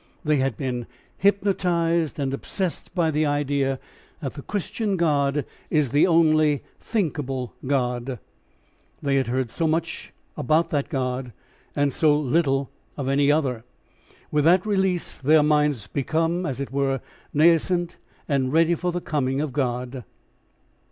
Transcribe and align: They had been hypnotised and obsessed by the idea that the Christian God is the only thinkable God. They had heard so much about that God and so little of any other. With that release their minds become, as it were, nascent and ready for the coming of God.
They 0.25 0.37
had 0.37 0.57
been 0.57 0.87
hypnotised 1.15 2.17
and 2.17 2.33
obsessed 2.33 2.95
by 2.95 3.11
the 3.11 3.27
idea 3.27 3.79
that 4.19 4.33
the 4.33 4.41
Christian 4.41 4.97
God 4.97 5.45
is 5.69 5.91
the 5.91 6.07
only 6.07 6.63
thinkable 6.79 7.53
God. 7.67 8.17
They 9.03 9.17
had 9.17 9.27
heard 9.27 9.51
so 9.51 9.67
much 9.67 10.11
about 10.35 10.71
that 10.71 10.89
God 10.89 11.33
and 11.75 11.93
so 11.93 12.17
little 12.19 12.71
of 12.97 13.07
any 13.07 13.31
other. 13.31 13.63
With 14.31 14.45
that 14.45 14.65
release 14.65 15.19
their 15.19 15.43
minds 15.43 15.85
become, 15.85 16.47
as 16.47 16.59
it 16.59 16.71
were, 16.71 16.99
nascent 17.31 17.97
and 18.27 18.51
ready 18.51 18.73
for 18.73 18.91
the 18.91 19.01
coming 19.01 19.39
of 19.39 19.53
God. 19.53 20.03